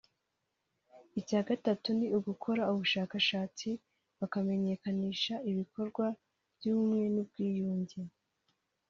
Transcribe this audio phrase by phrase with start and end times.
[1.19, 3.69] Icya gatatu ni ugukora ubushakashatsi
[4.19, 6.05] bakanamenyekanisha ibikorwa
[6.55, 7.99] by’Ubumwe n’Ubwiyunge